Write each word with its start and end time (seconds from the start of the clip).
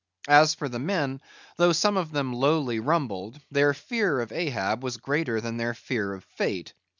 As 0.29 0.55
for 0.55 0.67
the 0.67 0.79
men, 0.79 1.21
though 1.57 1.73
some 1.73 1.95
of 1.95 2.11
them 2.11 2.33
lowly 2.33 2.79
rumbled, 2.79 3.39
their 3.51 3.71
fear 3.75 4.19
of 4.19 4.31
Ahab 4.31 4.83
was 4.83 4.97
greater 4.97 5.39
than 5.39 5.57
their 5.57 5.75
fear 5.75 6.13
of 6.15 6.23
Fate. 6.23 6.73